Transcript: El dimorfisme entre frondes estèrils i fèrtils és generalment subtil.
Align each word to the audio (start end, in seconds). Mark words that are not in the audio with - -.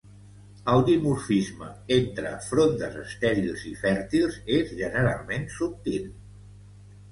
El 0.71 0.79
dimorfisme 0.85 1.67
entre 1.97 2.31
frondes 2.47 2.97
estèrils 3.03 3.67
i 3.75 3.75
fèrtils 3.83 4.41
és 4.57 4.75
generalment 4.83 5.49
subtil. 5.61 6.13